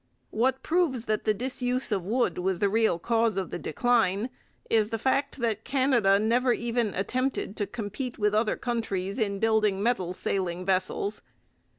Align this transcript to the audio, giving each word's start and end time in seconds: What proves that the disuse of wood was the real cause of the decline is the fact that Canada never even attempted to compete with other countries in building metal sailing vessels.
What 0.31 0.63
proves 0.63 1.05
that 1.05 1.25
the 1.25 1.33
disuse 1.35 1.91
of 1.91 2.03
wood 2.03 2.39
was 2.39 2.57
the 2.57 2.69
real 2.69 2.97
cause 2.97 3.37
of 3.37 3.51
the 3.51 3.59
decline 3.59 4.31
is 4.67 4.89
the 4.89 4.97
fact 4.97 5.37
that 5.37 5.63
Canada 5.63 6.17
never 6.17 6.53
even 6.53 6.87
attempted 6.95 7.55
to 7.57 7.67
compete 7.67 8.17
with 8.17 8.33
other 8.33 8.55
countries 8.55 9.19
in 9.19 9.37
building 9.37 9.83
metal 9.83 10.11
sailing 10.13 10.65
vessels. 10.65 11.21